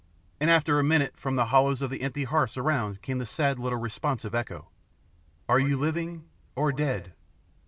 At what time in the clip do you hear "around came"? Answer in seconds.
2.57-3.19